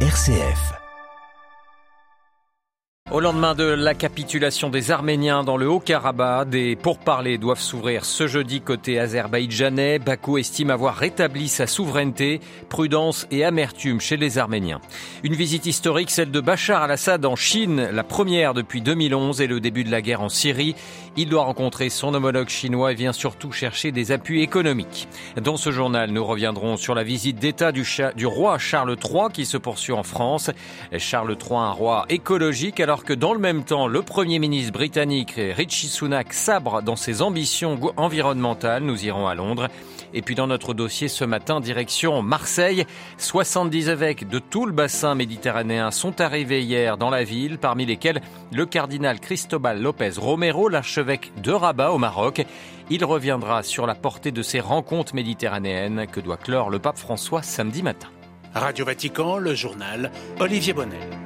RCF. 0.00 0.85
Au 3.16 3.20
lendemain 3.20 3.54
de 3.54 3.64
la 3.64 3.94
capitulation 3.94 4.68
des 4.68 4.90
Arméniens 4.90 5.42
dans 5.42 5.56
le 5.56 5.66
Haut-Karabakh, 5.66 6.50
des 6.50 6.76
pourparlers 6.76 7.38
doivent 7.38 7.62
s'ouvrir 7.62 8.04
ce 8.04 8.26
jeudi 8.26 8.60
côté 8.60 9.00
azerbaïdjanais. 9.00 9.98
Bakou 9.98 10.36
estime 10.36 10.68
avoir 10.68 10.96
rétabli 10.96 11.48
sa 11.48 11.66
souveraineté, 11.66 12.42
prudence 12.68 13.26
et 13.30 13.42
amertume 13.42 14.02
chez 14.02 14.18
les 14.18 14.36
Arméniens. 14.36 14.82
Une 15.22 15.32
visite 15.32 15.64
historique, 15.64 16.10
celle 16.10 16.30
de 16.30 16.40
Bachar 16.40 16.82
al-Assad 16.82 17.24
en 17.24 17.36
Chine, 17.36 17.88
la 17.90 18.04
première 18.04 18.52
depuis 18.52 18.82
2011 18.82 19.40
et 19.40 19.46
le 19.46 19.60
début 19.60 19.84
de 19.84 19.90
la 19.90 20.02
guerre 20.02 20.20
en 20.20 20.28
Syrie. 20.28 20.74
Il 21.16 21.30
doit 21.30 21.44
rencontrer 21.44 21.88
son 21.88 22.12
homologue 22.12 22.50
chinois 22.50 22.92
et 22.92 22.94
vient 22.94 23.14
surtout 23.14 23.50
chercher 23.50 23.92
des 23.92 24.12
appuis 24.12 24.42
économiques. 24.42 25.08
Dans 25.40 25.56
ce 25.56 25.70
journal, 25.70 26.10
nous 26.10 26.22
reviendrons 26.22 26.76
sur 26.76 26.94
la 26.94 27.02
visite 27.02 27.38
d'État 27.38 27.72
du, 27.72 27.88
du 28.14 28.26
roi 28.26 28.58
Charles 28.58 28.94
III 29.02 29.32
qui 29.32 29.46
se 29.46 29.56
poursuit 29.56 29.94
en 29.94 30.02
France. 30.02 30.50
Charles 30.98 31.34
III, 31.40 31.56
un 31.56 31.70
roi 31.70 32.04
écologique 32.10 32.78
alors 32.78 33.05
que 33.06 33.12
dans 33.12 33.32
le 33.32 33.38
même 33.38 33.62
temps, 33.62 33.86
le 33.86 34.02
Premier 34.02 34.40
ministre 34.40 34.72
britannique 34.72 35.34
Richie 35.36 35.86
Sunak 35.86 36.32
sabre 36.32 36.82
dans 36.82 36.96
ses 36.96 37.22
ambitions 37.22 37.78
environnementales. 37.96 38.82
Nous 38.82 39.04
irons 39.04 39.28
à 39.28 39.36
Londres. 39.36 39.68
Et 40.12 40.22
puis 40.22 40.34
dans 40.34 40.48
notre 40.48 40.74
dossier 40.74 41.06
ce 41.06 41.24
matin, 41.24 41.60
direction 41.60 42.20
Marseille. 42.20 42.84
70 43.18 43.90
évêques 43.90 44.28
de 44.28 44.40
tout 44.40 44.66
le 44.66 44.72
bassin 44.72 45.14
méditerranéen 45.14 45.92
sont 45.92 46.20
arrivés 46.20 46.62
hier 46.62 46.98
dans 46.98 47.10
la 47.10 47.22
ville, 47.22 47.58
parmi 47.58 47.86
lesquels 47.86 48.20
le 48.52 48.66
cardinal 48.66 49.20
Cristobal 49.20 49.80
Lopez 49.80 50.14
Romero, 50.18 50.68
l'archevêque 50.68 51.30
de 51.40 51.52
Rabat 51.52 51.92
au 51.92 51.98
Maroc. 51.98 52.44
Il 52.90 53.04
reviendra 53.04 53.62
sur 53.62 53.86
la 53.86 53.94
portée 53.94 54.32
de 54.32 54.42
ces 54.42 54.58
rencontres 54.58 55.14
méditerranéennes 55.14 56.08
que 56.10 56.18
doit 56.18 56.38
clore 56.38 56.70
le 56.70 56.80
pape 56.80 56.98
François 56.98 57.42
samedi 57.42 57.84
matin. 57.84 58.08
Radio 58.52 58.84
Vatican, 58.84 59.36
le 59.38 59.54
journal 59.54 60.10
Olivier 60.40 60.72
Bonnet. 60.72 61.25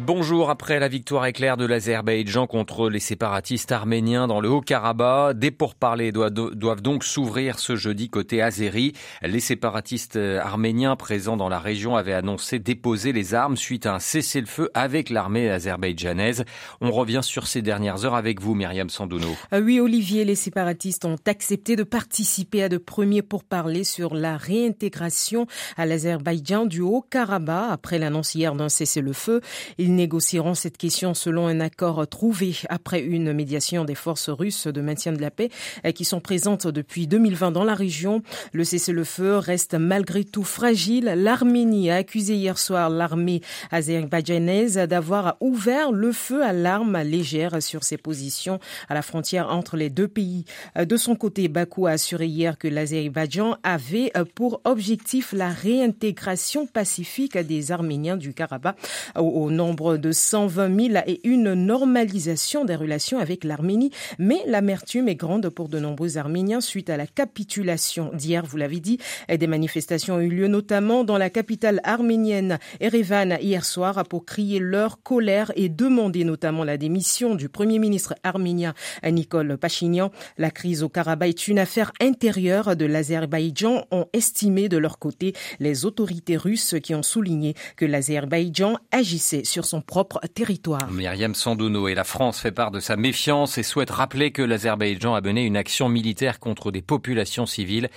Bonjour, 0.00 0.48
après 0.48 0.80
la 0.80 0.88
victoire 0.88 1.26
éclair 1.26 1.58
de 1.58 1.66
l'Azerbaïdjan 1.66 2.46
contre 2.46 2.88
les 2.88 2.98
séparatistes 2.98 3.72
arméniens 3.72 4.26
dans 4.26 4.40
le 4.40 4.48
Haut-Karabakh, 4.48 5.38
des 5.38 5.50
pourparlers 5.50 6.12
doivent 6.12 6.80
donc 6.80 7.04
s'ouvrir 7.04 7.58
ce 7.58 7.76
jeudi 7.76 8.08
côté 8.08 8.40
azéri. 8.40 8.94
Les 9.20 9.38
séparatistes 9.38 10.16
arméniens 10.16 10.96
présents 10.96 11.36
dans 11.36 11.50
la 11.50 11.58
région 11.58 11.94
avaient 11.94 12.14
annoncé 12.14 12.58
déposer 12.58 13.12
les 13.12 13.34
armes 13.34 13.58
suite 13.58 13.84
à 13.84 13.96
un 13.96 13.98
cessez-le-feu 13.98 14.70
avec 14.72 15.10
l'armée 15.10 15.50
azerbaïdjanaise. 15.50 16.46
On 16.80 16.90
revient 16.90 17.20
sur 17.22 17.46
ces 17.46 17.60
dernières 17.60 18.06
heures 18.06 18.14
avec 18.14 18.40
vous, 18.40 18.54
Myriam 18.54 18.88
Sandouno. 18.88 19.28
Euh, 19.52 19.60
oui, 19.60 19.78
Olivier, 19.78 20.24
les 20.24 20.36
séparatistes 20.36 21.04
ont 21.04 21.18
accepté 21.26 21.76
de 21.76 21.82
participer 21.82 22.62
à 22.62 22.70
de 22.70 22.78
premiers 22.78 23.20
pourparlers 23.20 23.84
sur 23.84 24.14
la 24.14 24.38
réintégration 24.38 25.46
à 25.76 25.84
l'Azerbaïdjan 25.84 26.64
du 26.64 26.80
Haut-Karabakh 26.80 27.72
après 27.72 27.98
l'annonce 27.98 28.34
hier 28.34 28.54
d'un 28.54 28.70
cessez-le-feu. 28.70 29.42
Ils 29.82 29.96
négocieront 29.96 30.54
cette 30.54 30.78
question 30.78 31.12
selon 31.12 31.48
un 31.48 31.58
accord 31.58 32.06
trouvé 32.06 32.54
après 32.68 33.00
une 33.00 33.32
médiation 33.32 33.84
des 33.84 33.96
forces 33.96 34.30
russes 34.30 34.68
de 34.68 34.80
maintien 34.80 35.10
de 35.10 35.20
la 35.20 35.32
paix 35.32 35.48
euh, 35.84 35.90
qui 35.90 36.04
sont 36.04 36.20
présentes 36.20 36.68
depuis 36.68 37.08
2020 37.08 37.50
dans 37.50 37.64
la 37.64 37.74
région. 37.74 38.22
Le 38.52 38.62
cessez-le-feu 38.62 39.38
reste 39.38 39.74
malgré 39.74 40.22
tout 40.22 40.44
fragile. 40.44 41.12
L'Arménie 41.16 41.90
a 41.90 41.96
accusé 41.96 42.36
hier 42.36 42.60
soir 42.60 42.90
l'armée 42.90 43.40
azerbaïdjanaise 43.72 44.76
d'avoir 44.76 45.36
ouvert 45.40 45.90
le 45.90 46.12
feu 46.12 46.44
à 46.44 46.52
l'arme 46.52 46.98
légère 47.02 47.60
sur 47.60 47.82
ses 47.82 47.96
positions 47.96 48.60
à 48.88 48.94
la 48.94 49.02
frontière 49.02 49.48
entre 49.48 49.76
les 49.76 49.90
deux 49.90 50.06
pays. 50.06 50.44
Euh, 50.78 50.84
de 50.84 50.96
son 50.96 51.16
côté, 51.16 51.48
Bakou 51.48 51.88
a 51.88 51.90
assuré 51.92 52.26
hier 52.26 52.56
que 52.56 52.68
l'Azerbaïdjan 52.68 53.56
avait 53.64 54.12
euh, 54.16 54.24
pour 54.32 54.60
objectif 54.62 55.32
la 55.32 55.48
réintégration 55.48 56.68
pacifique 56.68 57.36
des 57.36 57.72
Arméniens 57.72 58.16
du 58.16 58.32
Karabakh 58.32 58.76
au 59.16 59.50
nom 59.50 59.71
nombre 59.72 59.96
de 59.96 60.12
120 60.12 60.92
000 60.92 61.04
et 61.06 61.26
une 61.26 61.54
normalisation 61.54 62.66
des 62.66 62.76
relations 62.76 63.18
avec 63.18 63.42
l'Arménie. 63.42 63.90
Mais 64.18 64.42
l'amertume 64.46 65.08
est 65.08 65.14
grande 65.14 65.48
pour 65.48 65.70
de 65.70 65.78
nombreux 65.78 66.18
Arméniens 66.18 66.60
suite 66.60 66.90
à 66.90 66.98
la 66.98 67.06
capitulation 67.06 68.10
d'hier, 68.12 68.44
vous 68.44 68.58
l'avez 68.58 68.80
dit. 68.80 68.98
Des 69.34 69.46
manifestations 69.46 70.16
ont 70.16 70.20
eu 70.20 70.28
lieu 70.28 70.46
notamment 70.46 71.04
dans 71.04 71.16
la 71.16 71.30
capitale 71.30 71.80
arménienne, 71.84 72.58
Erevan, 72.80 73.38
hier 73.40 73.64
soir, 73.64 74.04
pour 74.04 74.26
crier 74.26 74.58
leur 74.58 75.02
colère 75.02 75.52
et 75.56 75.70
demander 75.70 76.24
notamment 76.24 76.64
la 76.64 76.76
démission 76.76 77.34
du 77.34 77.48
premier 77.48 77.78
ministre 77.78 78.14
arménien 78.24 78.74
Nicole 79.02 79.56
Pachinian. 79.56 80.10
La 80.36 80.50
crise 80.50 80.82
au 80.82 80.90
Karabakh 80.90 81.30
est 81.30 81.48
une 81.48 81.58
affaire 81.58 81.92
intérieure 81.98 82.76
de 82.76 82.84
l'Azerbaïdjan, 82.84 83.86
ont 83.90 84.06
estimé 84.12 84.68
de 84.68 84.76
leur 84.76 84.98
côté 84.98 85.32
les 85.60 85.86
autorités 85.86 86.36
russes 86.36 86.74
qui 86.82 86.94
ont 86.94 87.02
souligné 87.02 87.54
que 87.76 87.86
l'Azerbaïdjan 87.86 88.76
agissait 88.90 89.44
sur 89.44 89.61
son 89.62 89.80
propre 89.80 90.20
territoire. 90.34 90.90
Myriam 90.90 91.34
Sandouno 91.34 91.88
et 91.88 91.94
la 91.94 92.04
France 92.04 92.40
fait 92.40 92.52
part 92.52 92.70
de 92.70 92.80
sa 92.80 92.96
méfiance 92.96 93.58
et 93.58 93.62
souhaite 93.62 93.90
rappeler 93.90 94.30
que 94.30 94.42
l'Azerbaïdjan 94.42 95.14
a 95.14 95.20
mené 95.20 95.44
une 95.44 95.56
action 95.56 95.88
militaire 95.88 96.40
contre 96.40 96.70
des 96.70 96.82
populations 96.82 97.46
civiles. 97.46 97.88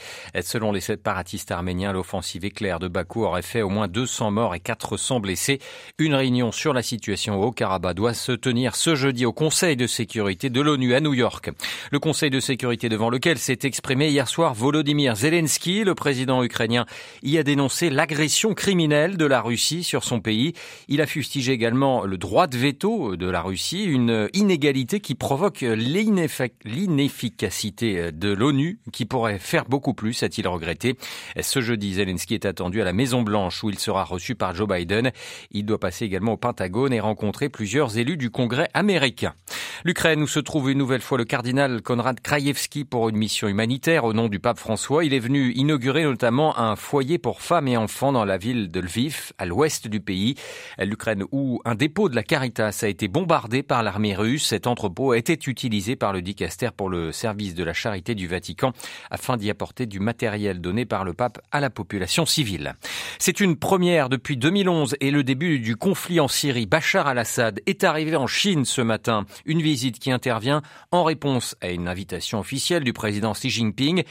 Selon 0.42 0.72
les 0.72 0.82
séparatistes 0.82 1.52
arméniens, 1.52 1.94
l'offensive 1.94 2.46
éclair 2.46 2.80
de 2.80 2.88
Bakou 2.88 3.24
aurait 3.24 3.42
fait 3.42 3.62
au 3.62 3.70
moins 3.70 3.88
200 3.88 4.32
morts 4.32 4.56
et 4.56 4.60
400 4.60 5.20
blessés. 5.20 5.60
Une 5.98 6.14
réunion 6.14 6.52
sur 6.52 6.74
la 6.74 6.82
situation 6.82 7.42
au 7.42 7.52
Karabakh 7.52 7.96
doit 7.96 8.14
se 8.14 8.32
tenir 8.32 8.76
ce 8.76 8.96
jeudi 8.96 9.26
au 9.26 9.34
Conseil 9.34 9.76
de 9.76 9.88
sécurité 9.88 10.50
de 10.50 10.62
l'ONU 10.62 10.94
à 10.94 11.00
New 11.00 11.14
York. 11.14 11.50
Le 11.92 12.00
Conseil 12.00 12.30
de 12.30 12.40
sécurité 12.40 12.90
devant 12.90 13.10
lequel 13.10 13.38
s'est 13.38 13.60
exprimé 13.64 14.10
hier 14.10 14.28
soir 14.28 14.54
Volodymyr 14.54 15.16
Zelensky, 15.16 15.84
le 15.84 15.96
président 15.96 16.44
ukrainien, 16.44 16.86
y 17.24 17.38
a 17.38 17.44
dénoncé 17.44 17.90
l'agression 17.90 18.54
criminelle 18.54 19.18
de 19.18 19.26
la 19.26 19.42
Russie 19.42 19.84
sur 19.84 20.04
son 20.04 20.20
pays. 20.20 20.54
Il 20.88 21.02
a 21.02 21.08
fustigé 21.08 21.55
également 21.56 22.06
le 22.06 22.18
droit 22.18 22.46
de 22.46 22.58
veto 22.58 23.16
de 23.16 23.28
la 23.28 23.42
Russie, 23.42 23.86
une 23.86 24.30
inégalité 24.34 25.00
qui 25.00 25.16
provoque 25.16 25.62
l'inefficacité 25.62 28.12
de 28.12 28.32
l'ONU, 28.32 28.80
qui 28.92 29.06
pourrait 29.06 29.40
faire 29.40 29.66
beaucoup 29.66 29.96
plus, 29.96 30.22
a-t-il 30.22 30.48
regretté. 30.48 30.98
Ce 31.42 31.62
jeudi, 31.62 31.96
Zelensky 31.96 32.36
est 32.36 32.46
attendu 32.46 32.82
à 32.82 32.86
la 32.86 32.94
Maison 32.94 33.24
Blanche 33.24 33.64
où 33.64 33.70
il 33.70 33.80
sera 33.80 34.04
reçu 34.04 34.36
par 34.36 34.54
Joe 34.54 34.68
Biden. 34.68 35.12
Il 35.52 35.66
doit 35.66 35.80
passer 35.80 36.06
également 36.06 36.34
au 36.34 36.38
Pentagone 36.38 36.94
et 36.94 37.00
rencontrer 37.00 37.50
plusieurs 37.50 37.98
élus 37.98 38.18
du 38.18 38.30
Congrès 38.30 38.70
américain. 38.74 39.34
L'Ukraine 39.84 40.22
où 40.22 40.28
se 40.28 40.40
trouve 40.40 40.70
une 40.70 40.78
nouvelle 40.78 41.02
fois 41.02 41.18
le 41.18 41.26
cardinal 41.26 41.82
Konrad 41.82 42.20
Krajewski 42.20 42.86
pour 42.86 43.10
une 43.10 43.18
mission 43.18 43.48
humanitaire 43.48 44.04
au 44.04 44.14
nom 44.14 44.28
du 44.28 44.40
pape 44.40 44.60
François. 44.60 45.06
Il 45.06 45.14
est 45.14 45.20
venu 45.20 45.52
inaugurer 45.54 46.04
notamment 46.04 46.58
un 46.58 46.76
foyer 46.76 47.18
pour 47.18 47.42
femmes 47.42 47.68
et 47.68 47.78
enfants 47.78 48.12
dans 48.12 48.26
la 48.26 48.38
ville 48.38 48.72
de 48.72 48.80
Lviv, 48.80 49.32
à 49.38 49.46
l'ouest 49.46 49.88
du 49.88 50.00
pays. 50.00 50.36
L'Ukraine 50.80 51.24
où 51.32 51.45
un 51.66 51.76
dépôt 51.76 52.10
de 52.10 52.16
la 52.16 52.24
Caritas 52.24 52.80
a 52.84 52.88
été 52.88 53.08
bombardé 53.08 53.64
par 53.64 53.84
l'armée 53.84 54.16
russe. 54.16 54.48
Cet 54.48 54.68
entrepôt 54.68 55.12
a 55.12 55.18
été 55.18 55.38
utilisé 55.48 55.96
par 55.96 56.14
le 56.14 56.22
dicaster 56.22 56.70
pour 56.76 56.90
le 56.90 57.12
service 57.12 57.56
de 57.56 57.64
la 57.64 57.74
charité 57.74 58.16
du 58.16 58.28
Vatican 58.28 58.74
afin 59.10 59.38
d'y 59.38 59.50
apporter 59.50 59.86
du 59.86 60.00
matériel 60.00 60.62
donné 60.62 60.86
par 60.86 61.04
le 61.04 61.14
pape 61.14 61.40
à 61.52 61.60
la 61.60 61.70
population 61.70 62.26
civile. 62.26 62.76
C'est 63.20 63.40
une 63.40 63.56
première 63.56 64.10
depuis 64.10 64.38
2011 64.38 64.96
et 65.00 65.12
le 65.12 65.24
début 65.24 65.60
du 65.60 65.76
conflit 65.76 66.20
en 66.20 66.28
Syrie. 66.28 66.66
Bachar 66.66 67.08
al-Assad 67.08 67.62
est 67.66 67.84
arrivé 67.84 68.16
en 68.16 68.28
Chine 68.28 68.66
ce 68.66 68.82
matin. 68.82 69.26
Une 69.46 69.62
visite 69.62 70.00
qui 70.00 70.12
intervient 70.12 70.62
en 70.92 71.04
réponse 71.04 71.56
à 71.62 71.70
une 71.70 71.88
invitation 71.88 72.40
officielle 72.40 72.84
du 72.84 72.94
président 72.94 73.34
Xi 73.34 73.50
Jinping 73.50 74.04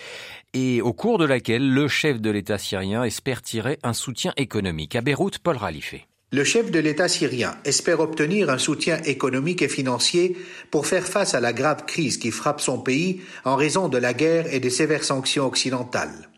et 0.53 0.81
au 0.81 0.93
cours 0.93 1.19
de 1.19 1.25
laquelle 1.25 1.69
le 1.69 1.89
chef 1.89 2.21
de 2.21 2.31
l'État 2.31 2.59
syrien 2.59 3.05
espère 3.05 3.43
tirer 3.43 3.79
un 3.83 3.93
soutien 3.93 4.33
économique. 4.37 4.97
À 4.97 5.01
Beyrouth, 5.01 5.39
Paul 5.39 5.57
Ralifé. 5.57 6.07
Le 6.35 6.43
chef 6.43 6.73
de 6.73 6.81
l'État 6.81 7.07
syrien 7.07 7.55
espère 7.65 8.01
obtenir 8.01 8.51
un 8.51 8.59
soutien 8.59 9.01
économique 9.05 9.63
et 9.63 9.69
financier 9.69 10.37
pour 10.73 10.85
faire 10.89 11.07
face 11.07 11.33
à 11.33 11.39
la 11.39 11.53
grave 11.53 11.85
crise 11.87 12.17
qui 12.17 12.33
frappe 12.33 12.61
son 12.61 12.79
pays 12.79 13.21
en 13.45 13.55
raison 13.55 13.87
de 13.87 13.99
la 13.99 14.15
guerre 14.15 14.53
et 14.53 14.59
des 14.59 14.69
sévères 14.69 15.05
sanctions 15.05 15.47
occidentales. 15.47 16.29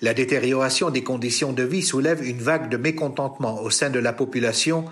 La 0.00 0.12
détérioration 0.12 0.90
des 0.90 1.04
conditions 1.04 1.52
de 1.52 1.62
vie 1.62 1.84
soulève 1.84 2.28
une 2.28 2.42
vague 2.42 2.68
de 2.68 2.76
mécontentement 2.76 3.62
au 3.62 3.70
sein 3.70 3.90
de 3.90 4.00
la 4.00 4.12
population 4.12 4.86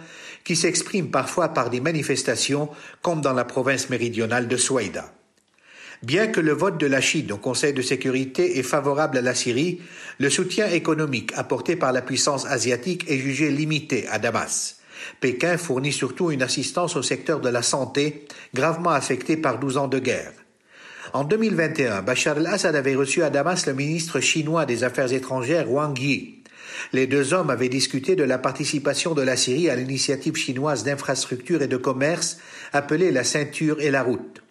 qui 0.45 0.55
s'exprime 0.55 1.11
parfois 1.11 1.49
par 1.49 1.69
des 1.69 1.81
manifestations 1.81 2.69
comme 3.03 3.23
dans 3.23 3.33
la 3.33 3.45
province 3.45 3.91
méridionale 3.91 4.47
de 4.47 4.57
Souaïda. 4.57 5.13
Bien 6.03 6.27
que 6.27 6.41
le 6.41 6.53
vote 6.53 6.79
de 6.79 6.87
la 6.87 7.01
Chine 7.01 7.33
au 7.33 7.39
Conseil 7.39 7.73
de 7.73 7.83
sécurité 7.83 8.59
est 8.59 8.63
favorable 8.63 9.19
à 9.19 9.23
la 9.23 9.35
Syrie, 9.35 9.81
le 10.19 10.29
soutien 10.29 10.69
économique 10.69 11.33
apporté 11.37 11.75
par 11.75 11.93
la 11.93 12.03
puissance 12.03 12.47
asiatique 12.47 13.05
est 13.09 13.19
jugé 13.19 13.51
limité 13.51 14.07
à 14.09 14.19
Damas. 14.19 14.77
Pékin 15.21 15.57
fournit 15.57 15.93
surtout 15.93 16.31
une 16.31 16.43
assistance 16.43 16.97
au 16.97 17.03
secteur 17.03 17.41
de 17.41 17.49
la 17.49 17.63
santé, 17.63 18.27
gravement 18.55 18.91
affecté 18.91 19.37
par 19.37 19.59
12 19.59 19.79
ans 19.79 19.89
de 19.89 19.99
guerre. 19.99 20.33
En 21.13 21.25
2021, 21.25 22.03
Bachar 22.03 22.39
el-Assad 22.39 22.75
avait 22.75 22.95
reçu 22.95 23.23
à 23.23 23.31
Damas 23.31 23.67
le 23.67 23.73
ministre 23.73 24.21
chinois 24.21 24.67
des 24.67 24.85
Affaires 24.85 25.13
étrangères 25.13 25.71
Wang 25.71 25.99
Yi. 25.99 26.43
Les 26.93 27.07
deux 27.07 27.33
hommes 27.33 27.51
avaient 27.51 27.69
discuté 27.69 28.17
de 28.17 28.25
la 28.25 28.39
participation 28.39 29.15
de 29.15 29.23
la 29.23 29.37
Syrie 29.37 29.71
à 29.71 29.77
l'initiative 29.77 30.37
chinoise 30.37 30.85
d'infrastructure 30.85 31.63
et 31.63 31.69
de 31.69 31.77
commerce 31.77 32.39
appelée 32.73 33.13
la 33.13 33.25
ceinture 33.25 33.81
et 33.81 33.91
la 33.91 34.03
route. 34.03 34.43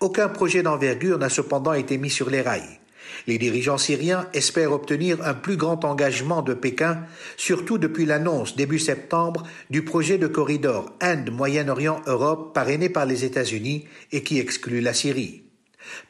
Aucun 0.00 0.28
projet 0.28 0.62
d'envergure 0.62 1.18
n'a 1.18 1.28
cependant 1.28 1.72
été 1.72 1.98
mis 1.98 2.10
sur 2.10 2.30
les 2.30 2.42
rails. 2.42 2.80
Les 3.26 3.38
dirigeants 3.38 3.78
syriens 3.78 4.28
espèrent 4.34 4.72
obtenir 4.72 5.24
un 5.26 5.34
plus 5.34 5.56
grand 5.56 5.84
engagement 5.84 6.42
de 6.42 6.52
Pékin, 6.52 7.04
surtout 7.36 7.78
depuis 7.78 8.04
l'annonce 8.04 8.56
début 8.56 8.78
septembre 8.78 9.44
du 9.70 9.82
projet 9.82 10.18
de 10.18 10.26
corridor 10.26 10.92
Inde-Moyen-Orient-Europe 11.00 12.54
parrainé 12.54 12.88
par 12.88 13.06
les 13.06 13.24
États-Unis 13.24 13.86
et 14.12 14.22
qui 14.22 14.38
exclut 14.38 14.80
la 14.80 14.92
Syrie. 14.92 15.44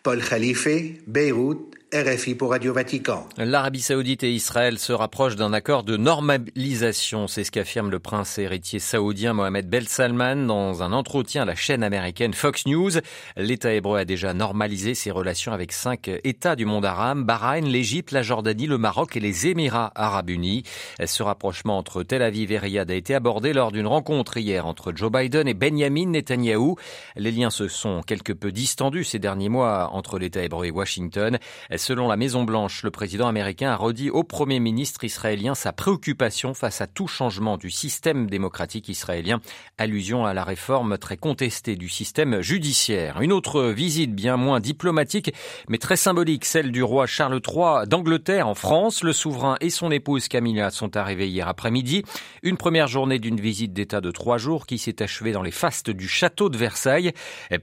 Paul 0.03 0.23
Khalife, 0.23 0.69
Beyrouth, 1.07 1.75
RFI 1.94 2.35
pour 2.35 2.50
Radio 2.50 2.73
Vatican. 2.73 3.25
L'Arabie 3.37 3.81
saoudite 3.81 4.25
et 4.25 4.32
Israël 4.32 4.81
se 4.81 4.93
rapprochent 4.93 5.37
d'un 5.37 5.52
accord 5.52 5.85
de 5.85 5.96
normalisation. 5.96 7.29
C'est 7.29 7.44
ce 7.44 7.52
qu'affirme 7.52 7.88
le 7.88 8.00
prince 8.00 8.37
héritier 8.37 8.81
saoudien 8.81 9.32
Mohamed 9.32 9.70
Bel 9.70 9.87
Salman 9.87 10.35
dans 10.35 10.82
un 10.82 10.93
entretien 10.93 11.43
à 11.43 11.44
la 11.44 11.55
chaîne 11.55 11.85
américaine 11.85 12.35
Fox 12.35 12.67
News. 12.67 12.91
L'État 13.37 13.73
hébreu 13.73 14.00
a 14.00 14.05
déjà 14.05 14.35
normalisé 14.35 14.94
ses 14.94 15.12
relations 15.12 15.52
avec 15.52 15.70
cinq 15.70 16.11
États 16.25 16.56
du 16.56 16.64
monde 16.64 16.85
arabe, 16.85 17.23
Bahreïn, 17.23 17.69
l'Égypte, 17.69 18.11
la 18.11 18.23
Jordanie, 18.23 18.67
le 18.67 18.79
Maroc 18.79 19.17
et 19.17 19.20
les 19.20 19.46
Émirats 19.46 19.93
arabes 19.94 20.31
unis. 20.31 20.64
Ce 21.05 21.23
rapprochement 21.23 21.79
entre 21.79 22.02
Tel 22.02 22.23
Aviv 22.23 22.50
et 22.50 22.58
Riyad 22.58 22.91
a 22.91 22.94
été 22.94 23.14
abordé 23.14 23.52
lors 23.52 23.70
d'une 23.70 23.87
rencontre 23.87 24.37
hier 24.37 24.67
entre 24.67 24.93
Joe 24.96 25.12
Biden 25.12 25.46
et 25.46 25.55
Benjamin 25.55 26.06
Netanyahou. 26.06 26.75
Les 27.14 27.31
liens 27.31 27.50
se 27.50 27.69
sont 27.69 28.02
quelque 28.02 28.32
peu 28.32 28.50
distendus 28.50 29.05
ces 29.05 29.20
derniers 29.20 29.49
mois 29.49 29.91
entre 29.93 30.19
l'État 30.19 30.43
hébreu 30.43 30.67
et 30.67 30.73
Washington. 30.73 31.38
Selon 31.85 32.09
la 32.09 32.17
Maison-Blanche, 32.17 32.83
le 32.83 32.91
président 32.91 33.29
américain 33.29 33.71
a 33.71 33.77
redit 33.77 34.09
au 34.09 34.25
Premier 34.25 34.59
ministre 34.59 35.05
israélien 35.05 35.55
sa 35.55 35.71
préoccupation 35.71 36.55
face 36.55 36.81
à 36.81 36.87
tout 36.87 37.07
changement 37.07 37.59
du 37.59 37.69
système 37.69 38.27
démocratique 38.27 38.89
israélien, 38.89 39.43
allusion 39.77 40.25
à 40.25 40.33
la 40.33 40.45
réforme 40.45 40.97
très 40.97 41.19
contestée 41.19 41.77
du 41.77 41.91
système 41.91 42.41
judiciaire. 42.41 43.21
Une 43.21 43.35
autre 43.35 43.65
visite 43.65 44.15
bien 44.15 44.39
moins 44.39 44.61
diplomatique, 44.61 45.35
mais 45.69 45.77
très 45.77 45.97
symbolique, 45.97 46.47
celle 46.47 46.73
du 46.73 46.83
roi 46.83 47.07
Charles 47.07 47.43
III 47.47 47.87
d'Angleterre 47.87 48.49
en 48.49 48.55
France. 48.55 49.05
Le 49.05 49.13
souverain 49.13 49.57
et 49.61 49.69
son 49.69 49.91
épouse 49.91 50.29
Camilla 50.29 50.71
sont 50.71 50.97
arrivés 50.97 51.29
hier 51.29 51.49
après-midi. 51.49 52.03
Une 52.43 52.57
première 52.57 52.89
journée 52.89 53.19
d'une 53.19 53.39
visite 53.39 53.75
d'État 53.75 54.01
de 54.01 54.11
trois 54.11 54.39
jours 54.39 54.65
qui 54.65 54.79
s'est 54.79 55.03
achevée 55.03 55.33
dans 55.33 55.43
les 55.43 55.51
fastes 55.51 55.91
du 55.91 56.09
château 56.09 56.49
de 56.49 56.57
Versailles. 56.57 57.13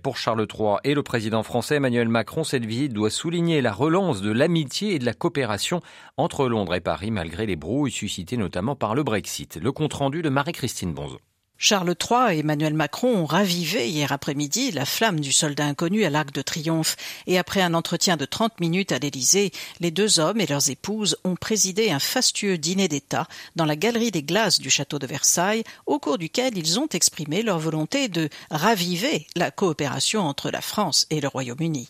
Pour 0.04 0.18
Charles 0.18 0.46
III 0.48 0.76
et 0.84 0.94
le 0.94 1.02
président 1.02 1.42
français 1.42 1.78
Emmanuel 1.78 2.08
Macron, 2.08 2.44
cette 2.44 2.68
visite 2.68 2.94
doit 2.94 3.10
souligner 3.10 3.62
la 3.62 3.74
relance 3.74 4.11
de 4.20 4.32
l'amitié 4.32 4.96
et 4.96 5.00
de 5.00 5.06
la 5.06 5.14
coopération 5.14 5.80
entre 6.18 6.50
Londres 6.50 6.76
et 6.76 6.82
Paris 6.82 7.12
malgré 7.12 7.46
les 7.46 7.56
brouilles 7.56 7.92
suscitées 7.92 8.36
notamment 8.36 8.76
par 8.76 8.96
le 8.96 9.04
Brexit. 9.04 9.56
Le 9.56 9.72
compte-rendu 9.72 10.22
de 10.22 10.28
Marie-Christine 10.28 10.94
Bonzo. 10.94 11.20
Charles 11.64 11.94
III 11.94 12.36
et 12.36 12.40
Emmanuel 12.40 12.74
Macron 12.74 13.16
ont 13.16 13.26
ravivé 13.28 13.88
hier 13.88 14.12
après-midi 14.12 14.72
la 14.72 14.84
flamme 14.84 15.20
du 15.20 15.32
soldat 15.32 15.66
inconnu 15.66 16.04
à 16.06 16.10
l'Arc 16.10 16.32
de 16.32 16.42
Triomphe 16.42 16.96
et 17.28 17.38
après 17.38 17.62
un 17.62 17.76
entretien 17.76 18.18
de 18.18 18.26
30 18.26 18.60
minutes 18.60 18.92
à 18.92 18.98
l'Élysée, 18.98 19.52
les 19.80 19.92
deux 19.92 20.20
hommes 20.20 20.42
et 20.42 20.48
leurs 20.48 20.72
épouses 20.72 21.18
ont 21.24 21.36
présidé 21.36 21.92
un 21.92 22.00
fastueux 22.00 22.58
dîner 22.58 22.88
d'État 22.88 23.28
dans 23.56 23.66
la 23.66 23.76
galerie 23.76 24.10
des 24.10 24.24
glaces 24.24 24.60
du 24.60 24.72
château 24.72 24.98
de 24.98 25.06
Versailles 25.06 25.64
au 25.86 26.00
cours 26.00 26.18
duquel 26.18 26.58
ils 26.58 26.80
ont 26.80 26.88
exprimé 26.88 27.44
leur 27.44 27.60
volonté 27.60 28.08
de 28.08 28.30
raviver 28.50 29.28
la 29.36 29.52
coopération 29.52 30.22
entre 30.22 30.50
la 30.50 30.62
France 30.62 31.06
et 31.12 31.22
le 31.22 31.28
Royaume-Uni. 31.28 31.90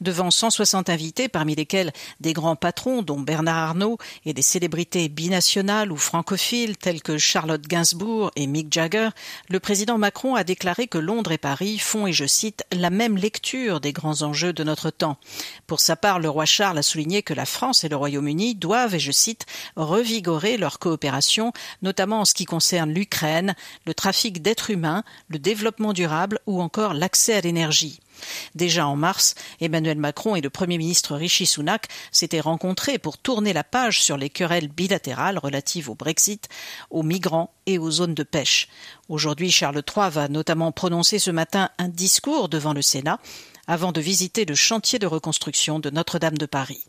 Devant 0.00 0.30
160 0.30 0.88
invités, 0.88 1.28
parmi 1.28 1.54
lesquels 1.54 1.92
des 2.20 2.32
grands 2.32 2.56
patrons, 2.56 3.02
dont 3.02 3.20
Bernard 3.20 3.56
Arnault, 3.56 3.98
et 4.24 4.34
des 4.34 4.42
célébrités 4.42 5.08
binationales 5.08 5.92
ou 5.92 5.96
francophiles 5.96 6.76
telles 6.76 7.02
que 7.02 7.18
Charlotte 7.18 7.66
Gainsbourg 7.66 8.30
et 8.36 8.46
Mick 8.46 8.72
Jagger, 8.72 9.10
le 9.48 9.60
président 9.60 9.98
Macron 9.98 10.34
a 10.34 10.44
déclaré 10.44 10.86
que 10.86 10.98
Londres 10.98 11.32
et 11.32 11.38
Paris 11.38 11.78
font, 11.78 12.06
et 12.06 12.12
je 12.12 12.26
cite, 12.26 12.64
la 12.72 12.90
même 12.90 13.16
lecture 13.16 13.80
des 13.80 13.92
grands 13.92 14.22
enjeux 14.22 14.52
de 14.52 14.64
notre 14.64 14.90
temps. 14.90 15.16
Pour 15.66 15.80
sa 15.80 15.96
part, 15.96 16.18
le 16.18 16.28
roi 16.28 16.44
Charles 16.44 16.78
a 16.78 16.82
souligné 16.82 17.22
que 17.22 17.34
la 17.34 17.46
France 17.46 17.84
et 17.84 17.88
le 17.88 17.96
Royaume-Uni 17.96 18.54
doivent, 18.54 18.94
et 18.94 19.00
je 19.00 19.12
cite, 19.12 19.46
revigorer 19.76 20.56
leur 20.56 20.78
coopération, 20.78 21.52
notamment 21.82 22.20
en 22.20 22.24
ce 22.24 22.34
qui 22.34 22.44
concerne 22.44 22.92
l'Ukraine, 22.92 23.54
le 23.86 23.94
trafic 23.94 24.42
d'êtres 24.42 24.70
humains, 24.70 25.04
le 25.28 25.38
développement 25.38 25.92
durable 25.92 26.38
ou 26.46 26.60
encore 26.60 26.94
l'accès 26.94 27.34
à 27.34 27.40
l'énergie. 27.40 28.00
Déjà 28.54 28.86
en 28.86 28.96
mars, 28.96 29.34
Emmanuel 29.60 29.98
Macron 29.98 30.36
et 30.36 30.40
le 30.40 30.50
Premier 30.50 30.78
ministre 30.78 31.16
Rishi 31.16 31.46
Sunak 31.46 31.88
s'étaient 32.10 32.40
rencontrés 32.40 32.98
pour 32.98 33.18
tourner 33.18 33.52
la 33.52 33.64
page 33.64 34.02
sur 34.02 34.16
les 34.16 34.30
querelles 34.30 34.68
bilatérales 34.68 35.38
relatives 35.38 35.90
au 35.90 35.94
Brexit, 35.94 36.48
aux 36.90 37.02
migrants 37.02 37.52
et 37.66 37.78
aux 37.78 37.90
zones 37.90 38.14
de 38.14 38.22
pêche. 38.22 38.68
Aujourd'hui, 39.08 39.50
Charles 39.50 39.82
III 39.86 40.10
va 40.10 40.28
notamment 40.28 40.72
prononcer 40.72 41.18
ce 41.18 41.30
matin 41.30 41.70
un 41.78 41.88
discours 41.88 42.48
devant 42.48 42.72
le 42.72 42.82
Sénat 42.82 43.18
avant 43.66 43.92
de 43.92 44.00
visiter 44.00 44.44
le 44.44 44.54
chantier 44.54 44.98
de 44.98 45.06
reconstruction 45.06 45.78
de 45.78 45.90
Notre-Dame 45.90 46.38
de 46.38 46.46
Paris. 46.46 46.84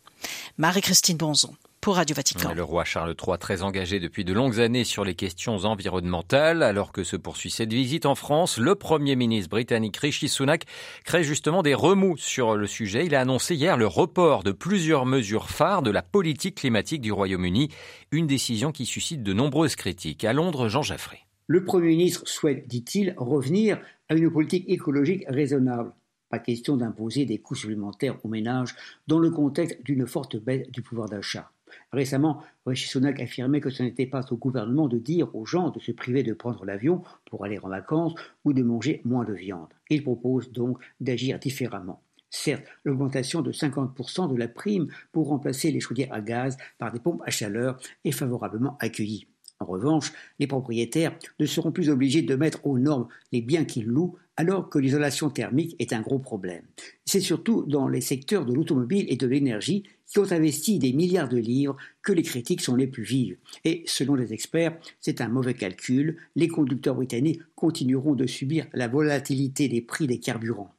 Marie-Christine 0.58 1.18
Bonzon 1.18 1.56
pour 1.84 1.98
Radio 1.98 2.16
Vatican. 2.16 2.54
Le 2.54 2.64
roi 2.64 2.86
Charles 2.86 3.14
III, 3.22 3.38
très 3.38 3.62
engagé 3.62 4.00
depuis 4.00 4.24
de 4.24 4.32
longues 4.32 4.62
années 4.62 4.86
sur 4.86 5.04
les 5.04 5.16
questions 5.16 5.66
environnementales, 5.66 6.64
alors 6.64 6.94
que 6.94 7.04
se 7.04 7.18
poursuit 7.18 7.52
cette 7.52 7.74
visite 7.74 8.06
en 8.06 8.16
France, 8.16 8.58
le 8.58 8.76
Premier 8.76 9.18
ministre 9.18 9.50
britannique 9.50 9.98
Rishi 9.98 10.30
Sunak 10.30 10.64
crée 11.04 11.26
justement 11.26 11.62
des 11.62 11.74
remous 11.74 12.16
sur 12.16 12.56
le 12.56 12.68
sujet. 12.68 13.06
Il 13.06 13.16
a 13.16 13.20
annoncé 13.20 13.56
hier 13.56 13.76
le 13.76 13.86
report 13.86 14.44
de 14.44 14.54
plusieurs 14.54 15.06
mesures 15.06 15.50
phares 15.50 15.82
de 15.82 15.92
la 15.92 16.02
politique 16.02 16.56
climatique 16.56 17.02
du 17.02 17.12
Royaume-Uni, 17.12 17.68
une 18.14 18.28
décision 18.28 18.72
qui 18.72 18.86
suscite 18.86 19.22
de 19.22 19.34
nombreuses 19.34 19.76
critiques. 19.76 20.24
À 20.24 20.32
Londres, 20.32 20.70
Jean 20.70 20.84
Jaffré. 20.84 21.20
Le 21.48 21.66
Premier 21.66 21.90
ministre 21.90 22.26
souhaite, 22.26 22.66
dit-il, 22.66 23.14
revenir 23.18 23.78
à 24.08 24.16
une 24.16 24.32
politique 24.32 24.70
écologique 24.70 25.26
raisonnable. 25.28 25.92
Pas 26.30 26.40
question 26.40 26.78
d'imposer 26.78 27.26
des 27.26 27.40
coûts 27.40 27.56
supplémentaires 27.56 28.16
aux 28.24 28.30
ménages 28.30 28.74
dans 29.08 29.20
le 29.20 29.32
contexte 29.32 29.84
d'une 29.84 30.08
forte 30.08 30.38
baisse 30.38 30.72
du 30.72 30.82
pouvoir 30.82 31.10
d'achat. 31.10 31.52
Récemment, 31.92 32.42
Rishi 32.66 32.88
Sunak 32.88 33.20
affirmait 33.20 33.62
que 33.62 33.70
ce 33.70 33.84
n'était 33.84 34.06
pas 34.06 34.26
au 34.32 34.38
gouvernement 34.38 34.88
de 34.88 34.98
dire 34.98 35.34
aux 35.36 35.46
gens 35.46 35.70
de 35.70 35.80
se 35.80 35.92
priver 35.92 36.24
de 36.24 36.34
prendre 36.34 36.66
l'avion 36.66 37.02
pour 37.26 37.46
aller 37.46 37.60
en 37.60 37.70
vacances 37.70 38.14
ou 38.46 38.54
de 38.54 38.64
manger 38.64 39.02
moins 39.06 39.26
de 39.26 39.34
viande. 39.34 39.74
Il 39.90 40.04
propose 40.04 40.52
donc 40.52 40.78
d'agir 41.00 41.40
différemment. 41.40 42.02
Certes, 42.30 42.66
l'augmentation 42.84 43.42
de 43.42 43.52
50% 43.52 44.32
de 44.32 44.36
la 44.36 44.48
prime 44.48 44.88
pour 45.12 45.28
remplacer 45.28 45.72
les 45.72 45.80
chaudières 45.80 46.12
à 46.12 46.20
gaz 46.20 46.58
par 46.80 46.92
des 46.92 47.00
pompes 47.00 47.22
à 47.26 47.30
chaleur 47.30 47.78
est 48.06 48.12
favorablement 48.12 48.76
accueillie. 48.80 49.28
En 49.60 49.66
revanche, 49.66 50.12
les 50.40 50.48
propriétaires 50.48 51.16
ne 51.40 51.46
seront 51.46 51.72
plus 51.72 51.90
obligés 51.90 52.22
de 52.22 52.36
mettre 52.36 52.66
aux 52.66 52.80
normes 52.80 53.08
les 53.32 53.42
biens 53.42 53.66
qu'ils 53.66 53.86
louent 53.86 54.18
alors 54.36 54.70
que 54.70 54.80
l'isolation 54.80 55.30
thermique 55.30 55.76
est 55.80 55.94
un 55.94 56.02
gros 56.02 56.20
problème. 56.20 56.64
C'est 57.06 57.20
surtout 57.20 57.64
dans 57.68 57.88
les 57.88 58.02
secteurs 58.02 58.46
de 58.46 58.54
l'automobile 58.54 59.06
et 59.10 59.18
de 59.18 59.28
l'énergie 59.28 59.84
qui 60.08 60.20
ont 60.20 60.32
investi 60.32 60.80
des 60.80 60.94
milliards 60.94 61.28
de 61.28 61.38
livres 61.38 61.76
que 62.02 62.14
les 62.14 62.22
critiques 62.22 62.62
sont 62.62 62.76
les 62.76 62.88
plus 62.88 63.04
vives. 63.04 63.38
Et 63.66 63.84
selon 63.88 64.16
les 64.16 64.32
experts, 64.32 64.78
c'est 65.02 65.22
un 65.22 65.28
mauvais 65.28 65.56
calcul. 65.56 66.18
Les 66.36 66.48
conducteurs 66.48 66.96
britanniques 66.96 67.42
continueront 67.56 68.14
de 68.14 68.28
subir 68.28 68.68
la 68.74 68.88
volatilité 68.88 69.68
des 69.68 69.82
prix 69.82 70.08
des 70.08 70.20
carburants. 70.20 70.74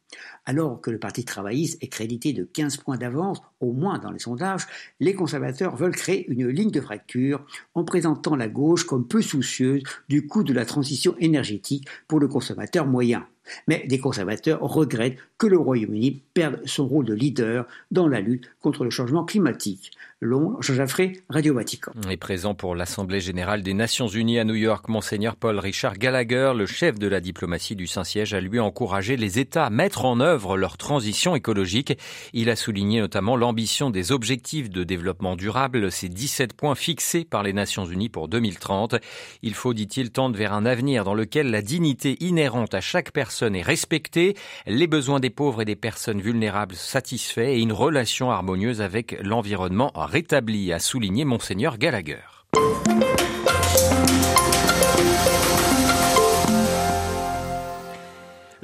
Alors 0.46 0.80
que 0.80 0.90
le 0.90 0.98
Parti 0.98 1.24
travailliste 1.24 1.82
est 1.82 1.88
crédité 1.88 2.32
de 2.32 2.44
15 2.44 2.76
points 2.78 2.96
d'avance, 2.96 3.40
au 3.60 3.72
moins 3.72 3.98
dans 3.98 4.10
les 4.10 4.18
sondages, 4.18 4.66
les 5.00 5.14
conservateurs 5.14 5.76
veulent 5.76 5.96
créer 5.96 6.30
une 6.30 6.46
ligne 6.48 6.70
de 6.70 6.80
fracture 6.80 7.44
en 7.74 7.84
présentant 7.84 8.36
la 8.36 8.48
gauche 8.48 8.84
comme 8.84 9.08
peu 9.08 9.22
soucieuse 9.22 9.82
du 10.08 10.26
coût 10.26 10.44
de 10.44 10.52
la 10.52 10.64
transition 10.64 11.16
énergétique 11.18 11.88
pour 12.06 12.20
le 12.20 12.28
consommateur 12.28 12.86
moyen. 12.86 13.26
Mais 13.68 13.84
des 13.86 13.98
conservateurs 13.98 14.60
regrettent 14.60 15.18
que 15.38 15.46
le 15.46 15.58
Royaume-Uni 15.58 16.13
perde 16.34 16.60
son 16.66 16.86
rôle 16.86 17.04
de 17.04 17.14
leader 17.14 17.66
dans 17.90 18.08
la 18.08 18.20
lutte 18.20 18.50
contre 18.60 18.84
le 18.84 18.90
changement 18.90 19.24
climatique. 19.24 19.92
Londres, 20.20 20.58
Jean 20.62 20.74
Jaffré, 20.74 21.12
Radio 21.28 21.54
Vatican. 21.54 21.92
Et 22.08 22.16
présent 22.16 22.54
pour 22.54 22.74
l'Assemblée 22.74 23.20
générale 23.20 23.62
des 23.62 23.74
Nations 23.74 24.06
unies 24.06 24.38
à 24.38 24.44
New 24.44 24.54
York, 24.54 24.88
Monseigneur 24.88 25.36
Paul 25.36 25.58
Richard 25.58 25.98
Gallagher, 25.98 26.52
le 26.56 26.66
chef 26.66 26.98
de 26.98 27.08
la 27.08 27.20
diplomatie 27.20 27.76
du 27.76 27.86
Saint-Siège, 27.86 28.32
a 28.32 28.40
lui 28.40 28.60
encouragé 28.60 29.16
les 29.16 29.38
États 29.38 29.66
à 29.66 29.70
mettre 29.70 30.04
en 30.04 30.20
œuvre 30.20 30.56
leur 30.56 30.76
transition 30.76 31.34
écologique. 31.34 31.98
Il 32.32 32.48
a 32.48 32.56
souligné 32.56 33.00
notamment 33.00 33.36
l'ambition 33.36 33.90
des 33.90 34.12
objectifs 34.12 34.70
de 34.70 34.84
développement 34.84 35.36
durable, 35.36 35.90
ces 35.90 36.08
17 36.08 36.54
points 36.54 36.76
fixés 36.76 37.24
par 37.24 37.42
les 37.42 37.52
Nations 37.52 37.84
unies 37.84 38.08
pour 38.08 38.28
2030. 38.28 38.94
Il 39.42 39.54
faut, 39.54 39.74
dit-il, 39.74 40.10
tendre 40.10 40.38
vers 40.38 40.52
un 40.52 40.64
avenir 40.64 41.04
dans 41.04 41.14
lequel 41.14 41.50
la 41.50 41.60
dignité 41.60 42.16
inhérente 42.20 42.74
à 42.74 42.80
chaque 42.80 43.10
personne 43.10 43.56
est 43.56 43.62
respectée, 43.62 44.34
les 44.66 44.86
besoins 44.86 45.20
des 45.20 45.30
pauvres 45.30 45.62
et 45.62 45.66
des 45.66 45.76
personnes 45.76 46.20
vulnérables 46.20 46.76
satisfaits 46.76 47.40
et 47.40 47.60
une 47.60 47.72
relation 47.72 48.30
harmonieuse 48.30 48.80
avec 48.80 49.18
l'environnement 49.22 49.90
rétabli, 50.06 50.72
a 50.72 50.78
souligné 50.78 51.24
Monseigneur 51.24 51.78
Gallagher. 51.78 52.22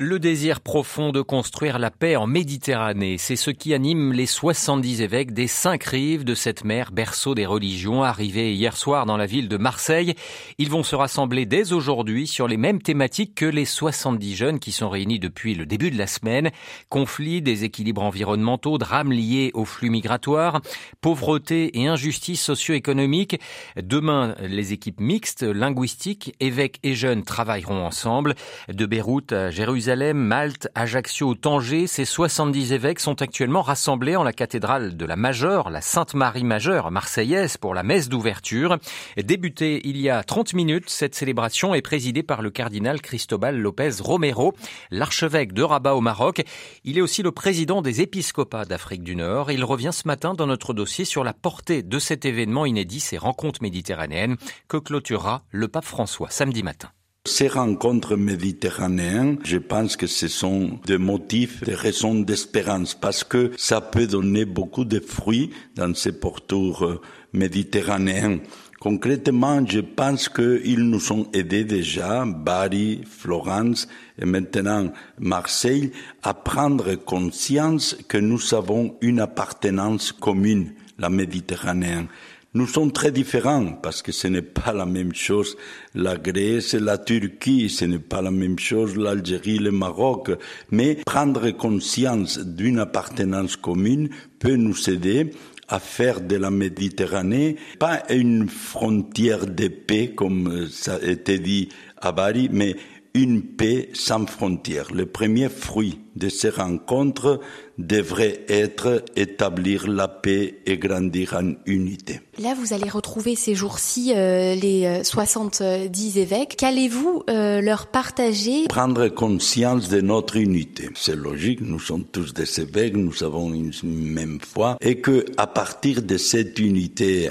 Le 0.03 0.19
désir 0.19 0.63
profond 0.63 1.13
de 1.13 1.21
construire 1.21 1.79
la 1.79 1.91
paix 1.91 2.17
en 2.17 2.27
Méditerranée, 2.27 3.19
c'est 3.19 3.37
ce 3.37 3.51
qui 3.51 3.75
anime 3.75 4.15
les 4.15 4.25
70 4.25 5.03
évêques 5.03 5.35
des 5.35 5.47
cinq 5.47 5.85
rives 5.85 6.25
de 6.25 6.35
cette 6.35 6.65
mer, 6.65 6.91
berceau 6.91 7.35
des 7.35 7.45
religions, 7.45 8.03
arrivés 8.03 8.55
hier 8.55 8.79
soir 8.79 9.05
dans 9.05 9.19
la 9.19 9.27
ville 9.27 9.47
de 9.47 9.59
Marseille. 9.59 10.15
Ils 10.57 10.71
vont 10.71 10.85
se 10.85 10.97
rassembler 10.97 11.45
dès 11.45 11.75
aujourd'hui 11.75 12.27
sur 12.27 12.49
les 12.49 12.57
mêmes 12.57 12.81
thématiques 12.81 13.35
que 13.35 13.45
les 13.45 13.67
70 13.67 14.37
jeunes 14.37 14.59
qui 14.59 14.73
sont 14.73 14.89
réunis 14.89 15.19
depuis 15.19 15.55
le 15.55 15.67
début 15.67 15.91
de 15.91 15.99
la 15.99 16.07
semaine. 16.07 16.51
Conflits, 16.89 17.43
déséquilibres 17.43 18.03
environnementaux, 18.03 18.79
drames 18.79 19.13
liés 19.13 19.51
aux 19.53 19.67
flux 19.67 19.91
migratoires, 19.91 20.63
pauvreté 21.03 21.79
et 21.79 21.89
injustice 21.89 22.41
socio-économique. 22.41 23.39
Demain, 23.77 24.35
les 24.41 24.73
équipes 24.73 25.01
mixtes, 25.01 25.43
linguistiques, 25.43 26.35
évêques 26.41 26.79
et 26.85 26.95
jeunes 26.95 27.23
travailleront 27.23 27.85
ensemble. 27.85 28.35
De 28.69 28.87
Beyrouth 28.87 29.33
à 29.33 29.51
Jérusalem, 29.51 29.90
Malte, 29.91 30.69
Ajaccio, 30.77 31.35
Tanger, 31.35 31.89
ces 31.89 32.05
70 32.05 32.73
évêques 32.73 33.01
sont 33.01 33.23
actuellement 33.23 33.61
rassemblés 33.61 34.15
en 34.15 34.23
la 34.23 34.33
cathédrale 34.33 34.97
de 34.97 35.05
la 35.05 35.17
Majeure, 35.17 35.69
la 35.69 35.81
Sainte 35.81 36.15
Marie 36.15 36.45
Majeure 36.45 36.93
marseillaise 36.93 37.57
pour 37.57 37.75
la 37.75 37.83
messe 37.83 38.09
d'ouverture. 38.09 38.79
Débutée 39.17 39.81
il 39.85 39.97
y 39.97 40.09
a 40.09 40.23
30 40.23 40.55
minutes, 40.55 40.89
cette 40.89 41.17
célébration 41.17 41.75
est 41.75 41.83
présidée 41.83 42.23
par 42.23 42.41
le 42.41 42.51
cardinal 42.51 43.01
Cristobal 43.01 43.59
Lopez 43.59 44.01
Romero, 44.01 44.55
l'archevêque 44.93 45.53
de 45.53 45.65
Rabat 45.65 45.97
au 45.97 46.01
Maroc. 46.01 46.45
Il 46.85 46.97
est 46.97 47.03
aussi 47.03 47.25
le 47.25 47.33
président 47.33 47.83
des 47.83 48.01
épiscopats 48.01 48.67
d'Afrique 48.67 49.03
du 49.03 49.17
Nord. 49.17 49.51
Il 49.51 49.65
revient 49.65 49.91
ce 49.93 50.07
matin 50.07 50.35
dans 50.35 50.47
notre 50.47 50.73
dossier 50.73 51.05
sur 51.05 51.25
la 51.25 51.33
portée 51.33 51.83
de 51.83 51.99
cet 51.99 52.25
événement 52.25 52.65
inédit, 52.65 53.01
ces 53.01 53.19
rencontres 53.19 53.61
méditerranéennes 53.61 54.37
que 54.69 54.77
clôturera 54.77 55.43
le 55.51 55.67
pape 55.67 55.85
François 55.85 56.31
samedi 56.31 56.63
matin. 56.63 56.91
Ces 57.31 57.47
rencontres 57.47 58.17
méditerranéennes, 58.17 59.39
je 59.45 59.57
pense 59.57 59.97
que 59.97 60.09
ce 60.09 60.27
sont 60.27 60.81
des 60.85 60.99
motifs, 60.99 61.63
des 61.63 61.77
raisons 61.77 62.17
d'espérance, 62.17 62.95
parce 62.95 63.23
que 63.23 63.53
ça 63.57 63.81
peut 63.81 64.09
donner 64.09 64.45
beaucoup 64.45 64.85
de 64.85 64.99
fruits 64.99 65.51
dans 65.77 65.95
ces 65.95 66.11
pourtours 66.11 66.85
euh, 66.85 67.01
méditerranéens. 67.33 68.41
Concrètement, 68.81 69.65
je 69.65 69.79
pense 69.79 70.29
qu'ils 70.29 70.91
nous 70.91 71.13
ont 71.13 71.29
aidés 71.33 71.63
déjà, 71.65 72.25
Bari, 72.27 73.03
Florence 73.09 73.87
et 74.21 74.25
maintenant 74.27 74.93
Marseille, 75.21 75.93
à 76.25 76.35
prendre 76.35 76.97
conscience 76.97 77.97
que 78.09 78.19
nous 78.19 78.55
avons 78.55 78.97
une 79.03 79.21
appartenance 79.21 80.11
commune, 80.11 80.73
la 80.99 81.09
Méditerranée. 81.09 82.09
Nous 82.53 82.67
sommes 82.67 82.91
très 82.91 83.13
différents 83.13 83.75
parce 83.81 84.03
que 84.03 84.11
ce 84.11 84.27
n'est 84.27 84.43
pas 84.43 84.73
la 84.73 84.85
même 84.85 85.15
chose 85.15 85.57
la 85.95 86.17
Grèce 86.17 86.75
et 86.75 86.81
la 86.81 86.99
Turquie, 86.99 87.69
ce 87.71 87.85
n'est 87.85 88.01
pas 88.01 88.23
la 88.23 88.33
même 88.33 88.59
chose 88.59 88.97
l'Algérie, 88.97 89.61
le 89.61 89.71
Maroc, 89.71 90.33
mais 90.73 90.97
prendre 91.07 91.53
conscience 91.53 92.41
d'une 92.41 92.81
appartenance 92.81 93.55
commune 93.55 94.09
peut 94.41 94.57
nous 94.57 94.91
aider 94.91 95.31
à 95.69 95.79
faire 95.79 96.21
de 96.21 96.35
la 96.35 96.51
Méditerranée 96.51 97.55
pas 97.79 98.03
une 98.11 98.49
frontière 98.49 99.47
de 99.47 99.69
paix 99.69 100.13
comme 100.17 100.67
ça 100.69 100.97
a 100.97 101.07
été 101.07 101.39
dit 101.39 101.69
à 101.99 102.11
Bari, 102.11 102.49
mais 102.51 102.75
une 103.15 103.43
paix 103.43 103.91
sans 103.93 104.27
frontières. 104.27 104.93
Le 104.93 105.07
premier 105.07 105.49
fruit 105.49 106.01
de 106.21 106.29
ces 106.29 106.51
rencontres 106.51 107.41
devrait 107.81 108.45
être 108.49 109.03
établir 109.17 109.89
la 109.89 110.07
paix 110.07 110.59
et 110.67 110.77
grandir 110.77 111.35
en 111.35 111.55
unité. 111.67 112.21
Là, 112.39 112.55
vous 112.55 112.73
allez 112.73 112.89
retrouver 112.89 113.37
ces 113.37 113.55
jours-ci 113.55 114.13
euh, 114.15 114.55
les 114.55 115.03
70 115.03 115.63
euh, 115.63 116.21
évêques. 116.21 116.57
Qu'allez-vous 116.59 117.23
euh, 117.29 117.61
leur 117.61 117.87
partager? 117.87 118.67
Prendre 118.69 119.09
conscience 119.09 119.89
de 119.89 120.01
notre 120.01 120.37
unité. 120.37 120.91
C'est 120.95 121.17
logique, 121.17 121.61
nous 121.63 121.81
sommes 121.81 122.05
tous 122.05 122.35
des 122.35 122.61
évêques, 122.61 122.97
nous 122.97 123.25
avons 123.25 123.53
une 123.53 123.73
même 123.83 124.39
foi, 124.41 124.77
et 124.81 125.01
que 125.01 125.25
à 125.37 125.47
partir 125.47 126.03
de 126.03 126.17
cette 126.19 126.59
unité 126.59 127.31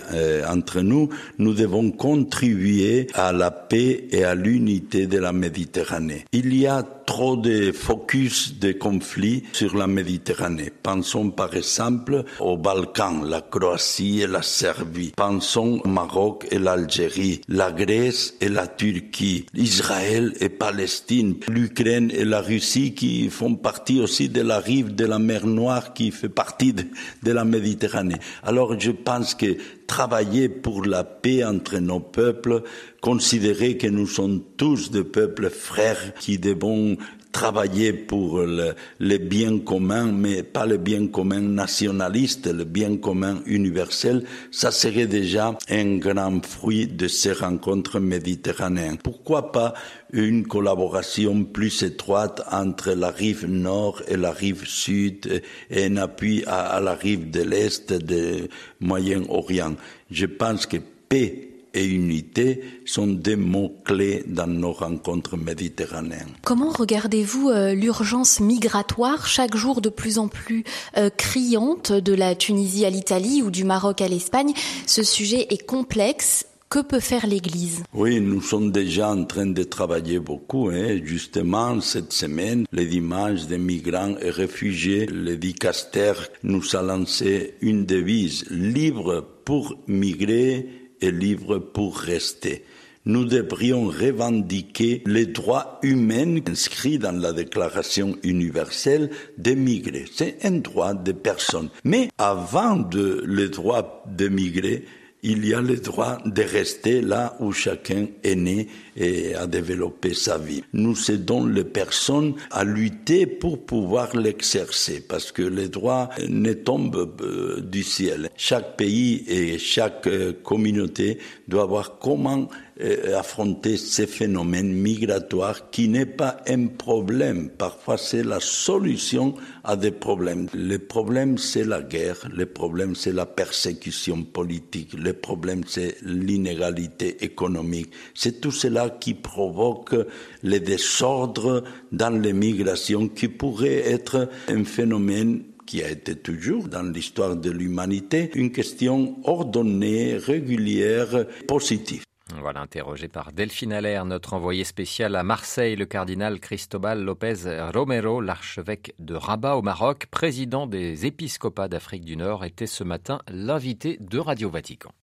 entre 0.50 0.81
nous, 0.81 1.10
nous 1.38 1.53
devons 1.53 1.91
contribuer 1.91 3.08
à 3.13 3.31
la 3.31 3.51
paix 3.51 4.08
et 4.12 4.24
à 4.24 4.34
l'unité 4.34 5.05
de 5.05 5.19
la 5.19 5.31
Méditerranée. 5.31 6.25
Il 6.31 6.55
y 6.55 6.65
a 6.65 6.84
trop 7.09 7.35
de 7.35 7.71
focus 7.71 8.59
de 8.59 8.71
conflits 8.71 9.41
sur 9.51 9.75
la 9.75 9.87
Méditerranée. 9.87 10.71
Pensons 10.83 11.31
par 11.31 11.55
exemple 11.55 12.23
aux 12.39 12.55
Balkans, 12.55 13.27
la 13.27 13.41
Croatie 13.41 14.21
et 14.21 14.27
la 14.27 14.43
Serbie. 14.43 15.13
Pensons 15.15 15.81
au 15.83 15.87
Maroc 15.87 16.45
et 16.51 16.59
l'Algérie, 16.59 17.41
la 17.47 17.71
Grèce 17.71 18.35
et 18.41 18.47
la 18.47 18.67
Turquie, 18.67 19.47
Israël 19.55 20.35
et 20.39 20.49
Palestine, 20.49 21.37
l'Ukraine 21.47 22.11
et 22.13 22.25
la 22.25 22.41
Russie 22.41 22.93
qui 22.93 23.27
font 23.31 23.55
partie 23.55 23.99
aussi 23.99 24.29
de 24.29 24.41
la 24.41 24.59
rive 24.59 24.93
de 24.93 25.05
la 25.05 25.17
mer 25.17 25.47
Noire 25.47 25.95
qui 25.95 26.11
fait 26.11 26.29
partie 26.29 26.73
de, 26.73 26.83
de 27.23 27.31
la 27.31 27.43
Méditerranée. 27.43 28.19
Alors 28.43 28.79
je 28.79 28.91
pense 28.91 29.33
que 29.33 29.57
travailler 29.87 30.47
pour 30.47 30.85
la 30.85 31.03
paix 31.03 31.43
entre 31.43 31.79
nos 31.79 31.99
peuples, 31.99 32.61
considérer 33.01 33.77
que 33.77 33.88
nous 33.88 34.08
sommes 34.08 34.41
tous 34.58 34.91
des 34.91 35.03
peuples 35.03 35.50
frères 35.50 36.13
qui 36.20 36.38
devons 36.38 36.98
travailler 37.32 37.94
pour 37.94 38.39
le, 38.41 38.74
le, 39.00 39.18
bien 39.18 39.60
commun, 39.60 40.12
mais 40.12 40.41
pas 40.41 40.65
le 40.65 40.77
bien 40.77 41.08
commun 41.08 41.41
nationaliste, 41.41 42.48
le 42.48 42.63
bien 42.63 42.98
commun 42.98 43.41
universel, 43.46 44.24
ça 44.51 44.72
serait 44.72 45.06
déjà 45.06 45.58
un 45.70 45.98
grand 45.98 46.44
fruit 46.46 46.88
de 46.88 47.08
ces 47.08 47.34
rencontres 47.34 48.00
méditerranéennes. 48.00 48.98
Pourquoi 48.98 49.51
pas 49.51 49.74
une 50.12 50.48
collaboration 50.48 51.44
plus 51.44 51.84
étroite 51.84 52.41
entre 52.51 52.94
la 52.94 53.12
rive 53.12 53.46
nord 53.46 54.01
et 54.08 54.18
la 54.18 54.32
rive 54.32 54.65
sud 54.65 55.44
et 55.70 55.86
un 55.86 55.98
appui 55.98 56.44
à, 56.48 56.62
à 56.62 56.79
la 56.82 56.96
rive 56.96 57.29
de 57.29 57.41
l'est 57.41 57.94
du 57.94 58.48
Moyen-Orient? 58.79 59.75
Je 60.10 60.25
pense 60.25 60.65
que 60.65 60.77
paix 61.08 61.49
et 61.73 61.85
unité 61.85 62.61
sont 62.85 63.07
des 63.07 63.35
mots-clés 63.35 64.23
dans 64.27 64.47
nos 64.47 64.73
rencontres 64.73 65.38
méditerranéennes. 65.38 66.33
Comment 66.43 66.71
regardez-vous 66.71 67.49
euh, 67.49 67.73
l'urgence 67.73 68.39
migratoire 68.39 69.27
chaque 69.27 69.55
jour 69.55 69.81
de 69.81 69.89
plus 69.89 70.17
en 70.17 70.27
plus 70.27 70.63
euh, 70.97 71.09
criante 71.09 71.91
de 71.91 72.13
la 72.13 72.35
Tunisie 72.35 72.85
à 72.85 72.89
l'Italie 72.89 73.41
ou 73.41 73.51
du 73.51 73.63
Maroc 73.63 74.01
à 74.01 74.07
l'Espagne? 74.07 74.53
Ce 74.85 75.03
sujet 75.03 75.47
est 75.49 75.65
complexe 75.65 76.45
que 76.69 76.79
peut 76.79 76.99
faire 76.99 77.25
l'Église? 77.25 77.83
Oui, 77.93 78.21
nous 78.21 78.41
sommes 78.41 78.71
déjà 78.71 79.09
en 79.09 79.25
train 79.25 79.47
de 79.47 79.63
travailler 79.63 80.19
beaucoup. 80.19 80.69
Hein. 80.69 80.99
Justement, 81.03 81.81
cette 81.81 82.13
semaine, 82.13 82.65
les 82.71 82.85
dimanches 82.85 83.47
des 83.47 83.57
migrants 83.57 84.15
et 84.21 84.29
réfugiés, 84.29 85.07
le 85.07 85.35
dicaster 85.35 86.13
nous 86.43 86.75
a 86.75 86.83
lancé 86.83 87.55
une 87.61 87.85
devise 87.85 88.45
libre 88.51 89.25
pour 89.45 89.75
migrer 89.88 90.67
et 91.01 91.12
libre 91.12 91.60
pour 91.60 91.98
rester. 91.98 92.63
Nous 93.06 93.25
devrions 93.25 93.86
revendiquer 93.86 95.01
les 95.06 95.25
droits 95.25 95.79
humains 95.84 96.36
inscrits 96.48 97.00
dans 97.00 97.18
la 97.18 97.32
Déclaration 97.34 98.18
universelle 98.24 99.10
des 99.38 99.56
migrés. 99.56 100.06
C'est 100.13 100.38
un 100.44 100.51
droit 100.51 100.94
des 100.94 101.13
personnes. 101.13 101.70
Mais 101.84 102.10
avant 102.18 102.75
de, 102.75 103.24
le 103.25 103.50
droit 103.50 104.03
de 104.06 104.27
migrer, 104.27 104.86
il 105.24 105.46
y 105.46 105.53
a 105.53 105.62
le 105.62 105.77
droit 105.77 106.18
de 106.25 106.41
rester 106.44 107.01
là 107.01 107.36
où 107.39 107.51
chacun 107.51 108.08
est 108.24 108.36
né 108.36 108.68
et 109.00 109.36
a 109.36 109.48
développé 109.48 110.13
sa 110.13 110.38
vie. 110.38 110.63
Nous 110.74 111.10
aidons 111.10 111.46
les 111.46 111.63
personnes 111.63 112.34
à 112.51 112.63
lutter 112.63 113.25
pour 113.25 113.65
pouvoir 113.65 114.15
l'exercer 114.15 115.01
parce 115.08 115.32
que 115.32 115.41
les 115.41 115.70
droits 115.70 116.10
ne 116.27 116.53
tombent 116.53 117.15
euh, 117.22 117.62
du 117.62 117.84
ciel. 117.84 118.29
Chaque 118.36 118.77
pays 118.77 119.24
et 119.27 119.58
chaque 119.58 120.08
euh, 120.08 120.34
communauté 120.44 121.20
doit 121.48 121.65
voir 121.65 121.98
comment 122.00 122.50
euh, 122.82 123.18
affronter 123.18 123.75
ces 123.75 124.08
phénomènes 124.08 124.72
migratoires 124.72 125.70
qui 125.70 125.89
n'est 125.89 126.06
pas 126.06 126.38
un 126.48 126.68
problème. 126.68 127.50
Parfois, 127.50 127.98
c'est 127.98 128.24
la 128.24 128.39
solution 128.39 129.36
à 129.65 129.75
des 129.75 129.91
problèmes. 129.91 130.48
Le 130.53 130.77
problème, 130.77 131.38
c'est 131.38 131.65
la 131.65 131.82
guerre. 131.82 132.25
Le 132.34 132.46
problème, 132.46 132.96
c'est 132.96 133.12
la 133.12 133.25
persécution 133.25 134.24
politique. 134.24 134.94
Le 134.94 135.12
problème, 135.12 135.63
c'est 135.68 135.98
l'inégalité 136.03 137.22
économique. 137.25 137.91
C'est 138.13 138.39
tout 138.39 138.51
cela 138.51 138.88
qui 138.89 139.13
provoque 139.13 139.96
les 140.43 140.60
désordres 140.60 141.63
dans 141.91 142.22
les 142.22 142.34
migrations 142.34 143.08
qui 143.08 143.27
pourrait 143.27 143.89
être 143.89 144.29
un 144.48 144.63
phénomène 144.63 145.43
qui 145.65 145.84
a 145.84 145.89
été 145.89 146.15
toujours 146.15 146.67
dans 146.67 146.81
l'histoire 146.81 147.36
de 147.36 147.51
l'humanité 147.51 148.31
une 148.34 148.51
question 148.51 149.17
ordonnée, 149.24 150.17
régulière, 150.17 151.25
positive. 151.48 152.03
Voilà, 152.38 152.62
interrogé 152.62 153.08
par 153.08 153.31
Delphine 153.31 153.74
Allaire, 153.74 154.05
notre 154.05 154.34
envoyé 154.34 154.63
spécial 154.63 155.15
à 155.15 155.24
Marseille, 155.24 155.75
le 155.75 155.86
cardinal 155.86 156.39
Cristobal 156.39 157.03
Lopez 157.03 157.36
Romero, 157.74 158.22
l'archevêque 158.22 158.93
de 159.00 159.15
Rabat 159.15 159.58
au 159.58 159.62
Maroc, 159.62 160.05
président 160.12 160.67
des 160.67 161.05
épiscopats 161.05 161.67
d'Afrique 161.67 162.05
du 162.05 162.17
Nord, 162.17 162.46
était 162.46 162.67
ce 162.67 162.84
matin 162.84 163.19
l'invité 163.31 163.98
de 164.00 164.19
Radio 164.19 164.50
Vatican. 164.50 164.91